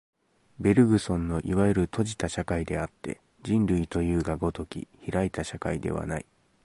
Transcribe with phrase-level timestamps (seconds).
[0.59, 6.25] ベルグソンのいわゆる閉じた社会であって、人類というが如き開いた社会ではない。